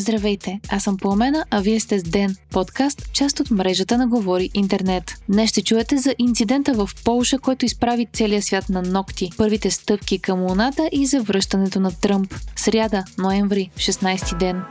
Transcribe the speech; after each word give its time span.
Здравейте, 0.00 0.60
аз 0.68 0.82
съм 0.84 0.96
Пламена, 0.96 1.44
а 1.50 1.60
вие 1.60 1.80
сте 1.80 1.98
с 1.98 2.02
Ден, 2.02 2.36
подкаст, 2.50 3.12
част 3.12 3.40
от 3.40 3.50
мрежата 3.50 3.98
на 3.98 4.08
Говори 4.08 4.50
Интернет. 4.54 5.14
Днес 5.28 5.50
ще 5.50 5.62
чуете 5.62 5.96
за 5.96 6.14
инцидента 6.18 6.74
в 6.74 6.90
Полша, 7.04 7.38
който 7.38 7.64
изправи 7.64 8.06
целия 8.12 8.42
свят 8.42 8.68
на 8.68 8.82
ногти, 8.82 9.30
първите 9.36 9.70
стъпки 9.70 10.18
към 10.18 10.42
Луната 10.42 10.88
и 10.92 11.06
за 11.06 11.22
връщането 11.22 11.80
на 11.80 11.92
Тръмп. 11.92 12.34
Сряда, 12.56 13.04
ноември, 13.18 13.70
16 13.76 14.38
ден. 14.38 14.62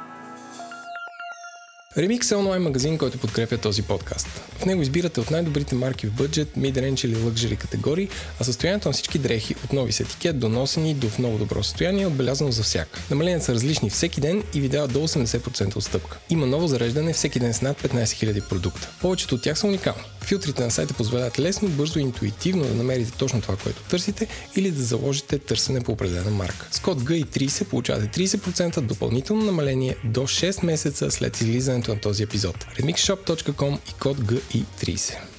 Remix 2.00 2.32
е 2.32 2.36
онлайн 2.36 2.62
магазин, 2.62 2.98
който 2.98 3.18
подкрепя 3.18 3.58
този 3.58 3.82
подкаст. 3.82 4.28
В 4.58 4.66
него 4.66 4.82
избирате 4.82 5.20
от 5.20 5.32
най-добрите 5.32 5.76
марки 5.76 6.08
в 6.08 6.12
бъджет, 6.12 6.48
mid-range 6.58 7.06
или 7.06 7.16
luxury 7.16 7.58
категории, 7.58 8.10
а 8.40 8.44
състоянието 8.44 8.88
на 8.88 8.94
всички 8.94 9.20
дрехи 9.20 9.56
от 9.64 9.74
нови 9.74 9.92
с 9.92 10.00
етикет 10.00 10.40
до 10.40 10.50
носени 10.50 10.94
до 10.94 11.10
в 11.10 11.20
много 11.20 11.38
добро 11.38 11.64
състояние 11.64 12.04
е 12.04 12.08
отбелязано 12.08 12.52
за 12.52 12.64
всяка. 12.64 13.00
Намаления 13.10 13.42
са 13.42 13.54
различни 13.54 13.90
всеки 13.90 14.22
ден 14.22 14.44
и 14.54 14.62
ви 14.62 14.70
дават 14.70 14.94
до 14.94 15.00
80% 15.00 15.76
отстъпка. 15.76 16.18
Има 16.30 16.46
ново 16.46 16.68
зареждане 16.68 17.14
всеки 17.14 17.40
ден 17.40 17.54
с 17.54 17.62
над 17.62 17.82
15 17.82 18.04
000 18.04 18.50
продукта. 18.50 18.90
Повечето 19.02 19.36
от 19.36 19.42
тях 19.42 19.60
са 19.60 19.68
уникални. 19.68 20.04
Филтрите 20.22 20.64
на 20.64 20.72
сайта 20.72 20.94
позволяват 20.94 21.40
лесно, 21.40 21.70
бързо 21.70 22.00
и 22.00 22.02
интуитивно 22.02 22.64
да 22.64 22.74
намерите 22.74 23.12
точно 23.12 23.42
това, 23.42 23.56
което 23.56 23.82
търсите 23.82 24.28
или 24.56 24.72
да 24.72 24.84
заложите 24.84 25.40
търсене 25.40 25.82
по 25.82 25.92
определена 25.92 26.32
марка. 26.32 26.68
С 26.72 26.80
код 26.80 27.02
GI30 27.02 27.64
получавате 27.64 28.28
30% 28.28 28.82
допълнително 28.82 29.46
намаление 29.46 29.96
до 30.04 30.22
6 30.22 30.66
месеца 30.66 31.12
след 31.12 31.42
излизането 31.42 31.89
на 31.94 32.00
този 32.00 32.24
епизод. 32.24 32.56
remixshop.com 32.80 33.78
и 33.90 33.94
код 34.00 34.18
GI30. 34.18 35.39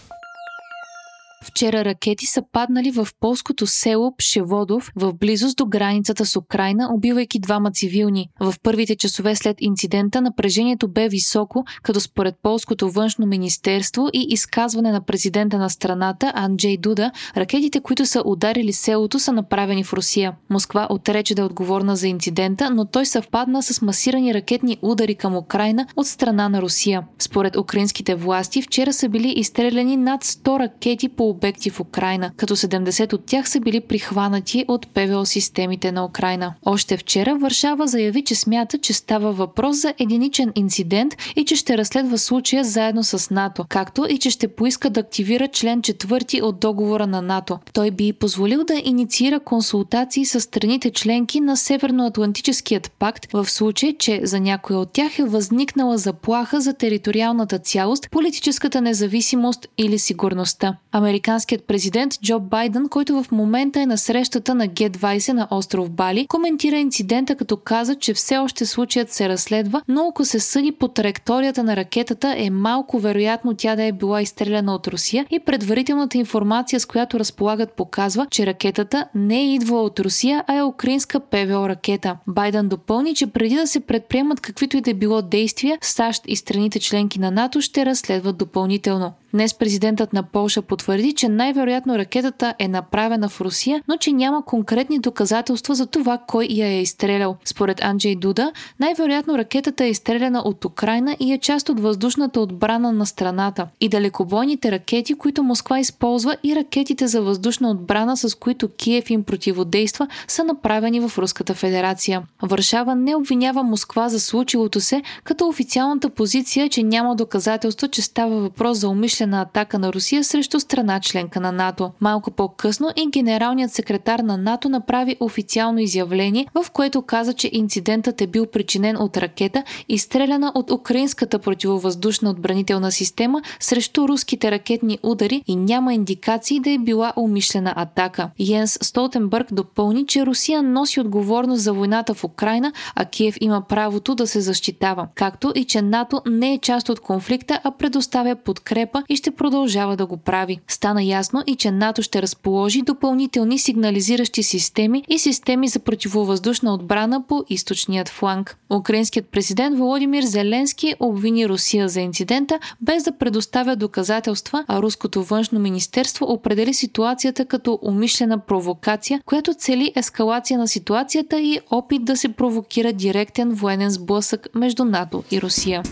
Вчера 1.45 1.85
ракети 1.85 2.27
са 2.27 2.43
паднали 2.53 2.91
в 2.91 3.09
полското 3.21 3.67
село 3.67 4.15
Пшеводов 4.17 4.93
в 4.97 5.13
близост 5.13 5.57
до 5.57 5.67
границата 5.67 6.27
с 6.27 6.37
Украина, 6.37 6.89
убивайки 6.95 7.41
двама 7.41 7.71
цивилни. 7.73 8.29
В 8.41 8.55
първите 8.63 8.97
часове 8.97 9.37
след 9.37 9.57
инцидента 9.61 10.21
напрежението 10.21 10.89
бе 10.89 11.09
високо, 11.09 11.65
като 11.83 12.01
според 12.01 12.35
полското 12.43 12.91
външно 12.91 13.27
министерство 13.27 14.09
и 14.13 14.27
изказване 14.29 14.93
на 14.93 15.05
президента 15.05 15.59
на 15.59 15.71
страната 15.71 16.33
Анджей 16.35 16.77
Дуда, 16.77 17.11
ракетите, 17.37 17.81
които 17.81 18.07
са 18.07 18.23
ударили 18.25 18.73
селото, 18.73 19.19
са 19.19 19.33
направени 19.33 19.85
в 19.85 19.93
Русия. 19.93 20.33
Москва 20.51 20.87
отрече 20.91 21.35
да 21.35 21.43
е 21.43 21.45
отговорна 21.45 21.97
за 21.97 22.09
инцидента, 22.09 22.71
но 22.71 22.85
той 22.85 23.07
съвпадна 23.07 23.63
с 23.63 23.83
масирани 23.83 24.35
ракетни 24.35 24.79
удари 24.83 25.15
към 25.15 25.37
Украина 25.37 25.87
от 25.97 26.07
страна 26.07 26.49
на 26.49 26.63
Русия. 26.63 27.03
Според 27.19 27.57
украинските 27.57 28.15
власти, 28.15 28.63
вчера 28.63 28.93
са 28.93 29.09
били 29.09 29.33
изстреляни 29.37 29.97
над 29.97 30.25
100 30.25 30.59
ракети 30.59 31.09
по 31.09 31.30
обекти 31.31 31.71
в 31.71 31.81
Украина, 31.81 32.31
като 32.37 32.57
70 32.57 33.13
от 33.13 33.25
тях 33.25 33.49
са 33.49 33.61
били 33.61 33.81
прихванати 33.81 34.65
от 34.69 34.89
ПВО 34.95 35.27
системите 35.27 35.93
на 35.93 36.05
Украина. 36.05 36.55
Още 36.65 36.97
вчера 36.97 37.37
Варшава 37.37 37.87
заяви, 37.87 38.25
че 38.25 38.35
смята, 38.35 38.79
че 38.79 38.93
става 38.93 39.33
въпрос 39.33 39.77
за 39.77 39.95
единичен 39.99 40.53
инцидент 40.55 41.15
и 41.37 41.45
че 41.45 41.57
ще 41.57 41.79
разследва 41.79 42.19
случая 42.19 42.65
заедно 42.65 43.05
с 43.05 43.31
НАТО, 43.31 43.65
както 43.69 44.07
и 44.09 44.19
че 44.19 44.31
ще 44.31 44.49
поиска 44.49 44.91
да 44.91 45.01
активира 45.01 45.49
член 45.49 45.83
4 45.83 46.43
от 46.43 46.61
договора 46.61 47.07
на 47.07 47.23
НАТО. 47.23 47.59
Той 47.73 47.91
би 47.91 48.13
позволил 48.13 48.65
да 48.65 48.83
инициира 48.85 49.41
консултации 49.41 50.25
с 50.25 50.41
страните 50.41 50.91
членки 50.91 51.41
на 51.41 51.57
Северноатлантическият 51.57 52.93
пакт 52.99 53.33
в 53.33 53.51
случай, 53.51 53.97
че 53.99 54.21
за 54.25 54.41
някоя 54.41 54.79
от 54.79 54.93
тях 54.93 55.19
е 55.19 55.25
възникнала 55.25 55.99
заплаха 55.99 56.61
за 56.61 56.75
териториалната 56.75 57.59
цялост, 57.59 58.11
политическата 58.11 58.81
независимост 58.81 59.67
или 59.79 59.99
сигурността 59.99 60.77
американският 61.21 61.65
президент 61.65 62.13
Джо 62.23 62.41
Байден, 62.41 62.89
който 62.89 63.23
в 63.23 63.33
момента 63.33 63.81
е 63.81 63.87
на 63.87 63.99
срещата 63.99 64.55
на 64.55 64.69
Г-20 64.69 65.33
на 65.33 65.49
остров 65.51 65.91
Бали, 65.91 66.27
коментира 66.27 66.77
инцидента 66.77 67.35
като 67.35 67.57
каза, 67.57 67.95
че 67.95 68.15
все 68.15 68.39
още 68.39 68.67
случаят 68.67 69.13
се 69.13 69.29
разследва, 69.29 69.83
но 69.89 70.09
ако 70.09 70.25
се 70.25 70.41
съди 70.41 70.73
по 70.73 70.89
траекторията 70.89 71.63
на 71.63 71.77
ракетата 71.77 72.35
е 72.37 72.51
малко 72.51 72.99
вероятно 72.99 73.55
тя 73.55 73.77
да 73.77 73.83
е 73.83 73.93
била 73.93 74.23
изстреляна 74.23 74.75
от 74.75 74.89
Русия 74.89 75.27
и 75.31 75.39
предварителната 75.39 76.19
информация, 76.19 76.81
с 76.81 76.87
която 76.87 77.19
разполагат 77.19 77.73
показва, 77.73 78.27
че 78.31 78.47
ракетата 78.47 79.07
не 79.15 79.41
е 79.41 79.55
идвала 79.55 79.83
от 79.83 80.01
Русия, 80.01 80.45
а 80.47 80.55
е 80.55 80.63
украинска 80.63 81.21
ПВО 81.21 81.69
ракета. 81.69 82.17
Байден 82.27 82.69
допълни, 82.69 83.15
че 83.15 83.27
преди 83.27 83.55
да 83.55 83.67
се 83.67 83.81
предприемат 83.81 84.41
каквито 84.41 84.77
и 84.77 84.81
да 84.81 84.95
било 84.95 85.23
действия, 85.23 85.79
САЩ 85.83 86.23
и 86.27 86.37
страните 86.37 86.81
членки 86.81 87.19
на 87.19 87.31
НАТО 87.31 87.61
ще 87.61 87.87
разследват 87.87 88.37
допълнително. 88.37 89.13
Днес 89.35 89.55
президентът 89.55 90.13
на 90.13 90.23
Полша 90.23 90.63
потвърди, 90.63 91.10
че 91.13 91.29
най-вероятно 91.29 91.99
ракетата 91.99 92.55
е 92.59 92.69
направена 92.69 93.29
в 93.29 93.41
Русия, 93.41 93.83
но 93.89 93.97
че 93.97 94.13
няма 94.13 94.45
конкретни 94.45 94.99
доказателства 94.99 95.75
за 95.75 95.87
това 95.87 96.19
кой 96.19 96.47
я 96.51 96.67
е 96.67 96.83
изстрелял. 96.83 97.37
Според 97.45 97.85
Анджей 97.85 98.17
Дуда, 98.17 98.53
най-вероятно 98.81 99.39
ракетата 99.39 99.85
е 99.85 99.91
изстреляна 99.91 100.39
от 100.39 100.65
Украина 100.65 101.17
и 101.21 101.33
е 101.33 101.39
част 101.39 101.69
от 101.69 101.81
въздушната 101.81 102.41
отбрана 102.41 102.93
на 102.93 103.07
страната. 103.07 103.67
И 103.81 103.89
далекобойните 103.89 104.73
ракети, 104.73 105.15
които 105.15 105.43
Москва 105.43 105.79
използва 105.79 106.37
и 106.43 106.57
ракетите 106.57 107.07
за 107.07 107.23
въздушна 107.23 107.71
отбрана, 107.71 108.17
с 108.17 108.35
които 108.35 108.69
Киев 108.69 109.11
им 109.11 109.23
противодейства, 109.23 110.09
са 110.29 110.45
направени 110.45 111.01
в 111.01 111.19
Руската 111.19 111.55
федерация. 111.55 112.23
Варшава 112.43 112.95
не 112.95 113.17
обвинява 113.17 113.63
Москва 113.63 114.09
за 114.09 114.21
случилото 114.21 114.81
се, 114.81 115.03
като 115.25 115.49
официалната 115.49 116.11
позиция 116.11 116.65
е, 116.65 116.69
че 116.69 116.83
няма 116.83 117.17
доказателство, 117.17 117.89
че 117.89 118.03
става 118.03 118.41
въпрос 118.41 118.79
за 118.79 118.89
умишлена 118.89 119.41
атака 119.41 119.79
на 119.79 119.93
Русия 119.93 120.25
срещу 120.25 120.61
страна 120.61 121.00
членка 121.01 121.41
на 121.41 121.53
НАТО. 121.53 121.91
Малко 122.01 122.31
по-късно 122.31 122.91
и 122.97 123.07
генералният 123.11 123.73
секретар 123.73 124.19
на 124.19 124.37
НАТО 124.37 124.69
направи 124.69 125.17
официално 125.21 125.79
изявление, 125.79 126.47
в 126.55 126.71
което 126.71 127.03
каза, 127.03 127.33
че 127.33 127.51
инцидентът 127.53 128.21
е 128.21 128.27
бил 128.27 128.47
причинен 128.47 128.97
от 129.03 129.17
ракета, 129.17 129.65
изстреляна 129.89 130.53
от 130.55 130.71
украинската 130.71 131.39
противовъздушна 131.39 132.31
отбранителна 132.31 132.93
система 132.93 133.43
срещу 133.61 134.09
руските 134.09 134.51
ракетни 134.51 134.99
удари 135.03 135.43
и 135.47 135.57
няма 135.57 135.95
индикации 135.95 136.61
да 136.61 136.71
е 136.71 136.79
била 136.79 137.13
умишлена 137.17 137.75
атака. 137.77 138.31
Йенс 138.39 138.79
Столтенбърг 138.83 139.47
допълни, 139.53 140.07
че 140.07 140.27
Русия 140.27 140.63
носи 140.63 141.01
отговорност 141.01 141.63
за 141.63 141.73
войната 141.73 142.15
в 142.15 142.25
Украина, 142.25 142.73
а 142.95 143.05
Киев 143.05 143.37
има 143.41 143.63
правото 143.69 144.15
да 144.15 144.27
се 144.27 144.41
защитава, 144.41 145.09
както 145.15 145.53
и 145.55 145.65
че 145.65 145.83
НАТО 145.83 146.23
не 146.27 146.53
е 146.53 146.59
част 146.59 146.89
от 146.89 147.01
конфликта, 147.01 147.61
а 147.65 147.71
предоставя 147.71 148.37
подкрепа 148.37 149.03
и 149.09 149.17
ще 149.17 149.31
продължава 149.31 149.97
да 149.97 150.07
го 150.07 150.17
прави. 150.17 150.59
Стана 150.69 150.90
ясно 150.99 151.43
и 151.47 151.57
че 151.57 151.71
НАТО 151.71 152.03
ще 152.03 152.23
разположи 152.23 152.83
допълнителни 152.83 153.59
сигнализиращи 153.59 154.43
системи 154.43 155.05
и 155.09 155.19
системи 155.19 155.69
за 155.69 155.79
противовъздушна 155.79 156.75
отбрана 156.75 157.27
по 157.27 157.45
източният 157.49 158.09
фланг. 158.09 158.57
Украинският 158.71 159.27
президент 159.29 159.79
Володимир 159.79 160.23
Зеленски 160.23 160.95
обвини 161.01 161.49
Русия 161.49 161.89
за 161.89 162.01
инцидента, 162.01 162.59
без 162.81 163.03
да 163.03 163.13
предоставя 163.13 163.77
доказателства, 163.77 164.65
а 164.69 164.83
руското 164.83 165.23
външно 165.23 165.61
министерство 165.61 166.27
определи 166.33 166.75
ситуацията 166.75 167.45
като 167.45 167.79
умишлена 167.83 168.39
провокация, 168.39 169.21
която 169.27 169.55
цели 169.55 169.93
ескалация 169.97 170.59
на 170.59 170.69
ситуацията 170.69 171.41
и 171.41 171.61
опит 171.71 172.05
да 172.05 172.17
се 172.17 172.29
провокира 172.29 172.93
директен 172.93 173.51
военен 173.51 173.91
сблъсък 173.91 174.49
между 174.55 174.85
НАТО 174.85 175.25
и 175.31 175.43
Русия. 175.43 175.83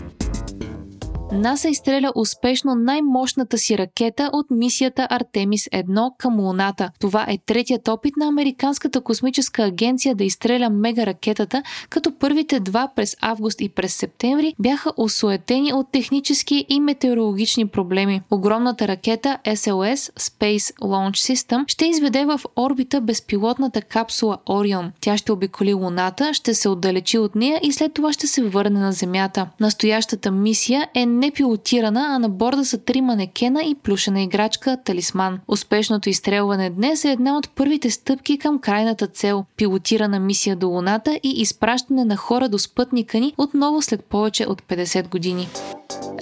НАСА 1.31 1.69
изстреля 1.69 2.11
успешно 2.15 2.75
най-мощната 2.75 3.57
си 3.57 3.77
ракета 3.77 4.29
от 4.33 4.45
мисията 4.51 5.07
Артемис 5.09 5.65
1 5.65 6.09
към 6.17 6.39
Луната. 6.39 6.91
Това 6.99 7.25
е 7.29 7.37
третият 7.45 7.87
опит 7.87 8.17
на 8.17 8.27
Американската 8.27 9.01
космическа 9.01 9.63
агенция 9.63 10.15
да 10.15 10.23
изстреля 10.23 10.69
мега 10.69 11.05
ракетата, 11.05 11.63
като 11.89 12.11
първите 12.19 12.59
два 12.59 12.89
през 12.95 13.17
август 13.21 13.61
и 13.61 13.69
през 13.69 13.93
септември 13.93 14.55
бяха 14.59 14.91
осуетени 14.97 15.73
от 15.73 15.91
технически 15.91 16.65
и 16.69 16.79
метеорологични 16.79 17.67
проблеми. 17.67 18.21
Огромната 18.31 18.87
ракета 18.87 19.37
SLS 19.45 20.19
Space 20.19 20.75
Launch 20.75 21.33
System 21.33 21.63
ще 21.67 21.85
изведе 21.85 22.25
в 22.25 22.41
орбита 22.55 23.01
безпилотната 23.01 23.81
капсула 23.81 24.37
Орион. 24.49 24.91
Тя 25.01 25.17
ще 25.17 25.31
обиколи 25.31 25.73
Луната, 25.73 26.33
ще 26.33 26.53
се 26.53 26.69
отдалечи 26.69 27.17
от 27.17 27.35
нея 27.35 27.59
и 27.63 27.73
след 27.73 27.93
това 27.93 28.13
ще 28.13 28.27
се 28.27 28.43
върне 28.43 28.79
на 28.79 28.91
Земята. 28.91 29.47
Настоящата 29.59 30.31
мисия 30.31 30.87
е 30.93 31.05
не 31.19 31.31
пилотирана, 31.31 32.07
а 32.09 32.19
на 32.19 32.29
борда 32.29 32.65
са 32.65 32.77
три 32.77 33.01
манекена 33.01 33.63
и 33.63 33.75
плюшена 33.75 34.21
играчка 34.21 34.77
Талисман. 34.85 35.39
Успешното 35.47 36.09
изстрелване 36.09 36.69
днес 36.69 37.05
е 37.05 37.11
една 37.11 37.37
от 37.37 37.49
първите 37.49 37.89
стъпки 37.89 38.37
към 38.37 38.59
крайната 38.59 39.07
цел– 39.07 39.45
пилотирана 39.57 40.19
мисия 40.19 40.55
до 40.55 40.67
Луната 40.67 41.19
и 41.23 41.29
изпращане 41.41 42.05
на 42.05 42.15
хора 42.15 42.49
до 42.49 42.59
спътника 42.59 43.19
ни 43.19 43.33
отново 43.37 43.81
след 43.81 44.05
повече 44.05 44.45
от 44.45 44.61
50 44.61 45.09
години. 45.09 45.47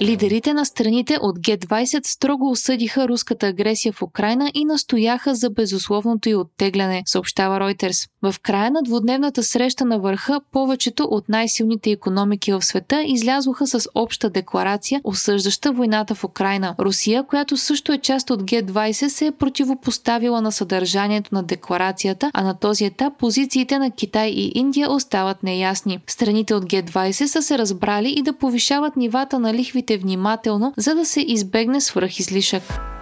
Лидерите 0.00 0.54
на 0.54 0.66
страните 0.66 1.18
от 1.20 1.36
Г-20 1.36 2.06
строго 2.06 2.50
осъдиха 2.50 3.08
руската 3.08 3.46
агресия 3.46 3.92
в 3.92 4.02
Украина 4.02 4.50
и 4.54 4.64
настояха 4.64 5.34
за 5.34 5.50
безусловното 5.50 6.28
й 6.28 6.34
оттегляне, 6.34 7.02
съобщава 7.06 7.60
Reuters. 7.60 8.08
В 8.22 8.34
края 8.42 8.70
на 8.70 8.82
двудневната 8.82 9.42
среща 9.42 9.84
на 9.84 9.98
върха 9.98 10.40
повечето 10.52 11.04
от 11.10 11.28
най-силните 11.28 11.90
економики 11.90 12.52
в 12.52 12.62
света 12.62 13.02
излязоха 13.06 13.66
с 13.66 13.88
обща 13.94 14.30
декларация 14.30 14.87
декларация, 14.88 15.00
осъждаща 15.04 15.72
войната 15.72 16.14
в 16.14 16.24
Украина. 16.24 16.74
Русия, 16.78 17.22
която 17.22 17.56
също 17.56 17.92
е 17.92 17.98
част 17.98 18.30
от 18.30 18.40
Г-20, 18.40 19.08
се 19.08 19.26
е 19.26 19.32
противопоставила 19.32 20.40
на 20.40 20.52
съдържанието 20.52 21.34
на 21.34 21.42
декларацията, 21.42 22.30
а 22.34 22.42
на 22.42 22.54
този 22.54 22.84
етап 22.84 23.12
позициите 23.18 23.78
на 23.78 23.90
Китай 23.90 24.28
и 24.28 24.52
Индия 24.54 24.90
остават 24.90 25.42
неясни. 25.42 26.00
Страните 26.06 26.54
от 26.54 26.70
Г-20 26.70 27.26
са 27.26 27.42
се 27.42 27.58
разбрали 27.58 28.14
и 28.16 28.22
да 28.22 28.32
повишават 28.32 28.96
нивата 28.96 29.38
на 29.38 29.54
лихвите 29.54 29.98
внимателно, 29.98 30.72
за 30.76 30.94
да 30.94 31.04
се 31.04 31.20
избегне 31.20 31.80
свръхизлишък. 31.80 32.97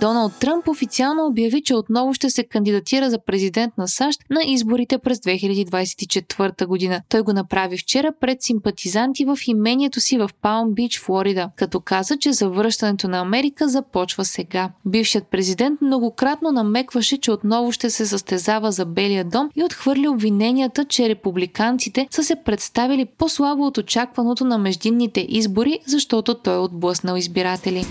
Доналд 0.00 0.32
Тръмп 0.40 0.68
официално 0.68 1.26
обяви, 1.26 1.62
че 1.62 1.74
отново 1.74 2.14
ще 2.14 2.30
се 2.30 2.44
кандидатира 2.44 3.10
за 3.10 3.18
президент 3.26 3.78
на 3.78 3.88
САЩ 3.88 4.20
на 4.30 4.40
изборите 4.46 4.98
през 4.98 5.18
2024 5.18 6.66
година. 6.66 7.00
Той 7.08 7.22
го 7.22 7.32
направи 7.32 7.78
вчера 7.78 8.12
пред 8.20 8.42
симпатизанти 8.42 9.24
в 9.24 9.38
имението 9.46 10.00
си 10.00 10.18
в 10.18 10.30
Палм 10.42 10.74
Бич, 10.74 11.00
Флорида, 11.00 11.50
като 11.56 11.80
каза, 11.80 12.16
че 12.16 12.32
завръщането 12.32 13.08
на 13.08 13.18
Америка 13.18 13.68
започва 13.68 14.24
сега. 14.24 14.70
Бившият 14.86 15.26
президент 15.30 15.80
многократно 15.80 16.52
намекваше, 16.52 17.18
че 17.18 17.32
отново 17.32 17.72
ще 17.72 17.90
се 17.90 18.06
състезава 18.06 18.72
за 18.72 18.84
Белия 18.84 19.24
дом 19.24 19.50
и 19.56 19.64
отхвърли 19.64 20.08
обвиненията, 20.08 20.84
че 20.84 21.08
републиканците 21.08 22.08
са 22.10 22.24
се 22.24 22.36
представили 22.44 23.04
по-слабо 23.18 23.66
от 23.66 23.78
очакваното 23.78 24.44
на 24.44 24.58
междинните 24.58 25.26
избори, 25.28 25.78
защото 25.86 26.34
той 26.34 26.54
е 26.54 26.58
отблъснал 26.58 27.16
избиратели. 27.16 27.86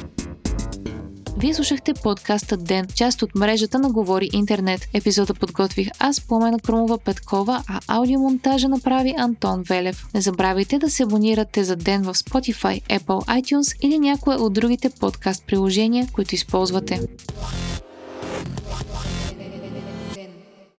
Вие 1.38 1.54
слушахте 1.54 1.94
подкаста 1.94 2.58
Ден, 2.58 2.88
част 2.96 3.22
от 3.22 3.36
мрежата 3.36 3.80
на 3.80 3.90
Говори 3.92 4.30
Интернет. 4.34 4.88
Епизода 4.94 5.34
подготвих 5.34 5.90
аз, 6.00 6.22
Пламена 6.22 6.60
Крумова 6.60 6.98
Петкова, 6.98 7.64
а 7.68 7.80
аудиомонтажа 7.88 8.70
направи 8.70 9.14
Антон 9.18 9.64
Велев. 9.64 10.06
Не 10.14 10.22
забравяйте 10.22 10.80
да 10.80 10.90
се 10.90 11.04
абонирате 11.04 11.64
за 11.64 11.76
Ден 11.76 12.04
в 12.04 12.14
Spotify, 12.14 13.00
Apple 13.00 13.42
iTunes 13.42 13.78
или 13.82 14.00
някое 14.00 14.36
от 14.36 14.54
другите 14.54 14.90
подкаст 14.90 15.46
приложения, 15.48 16.08
които 16.14 16.36
използвате. 16.36 17.00